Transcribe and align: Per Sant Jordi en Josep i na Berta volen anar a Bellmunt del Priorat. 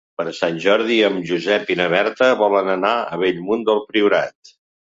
Per 0.19 0.23
Sant 0.35 0.55
Jordi 0.63 0.97
en 1.09 1.19
Josep 1.31 1.69
i 1.75 1.77
na 1.83 1.87
Berta 1.95 2.31
volen 2.41 2.73
anar 2.79 2.97
a 3.05 3.23
Bellmunt 3.27 3.69
del 3.71 3.87
Priorat. 3.93 4.55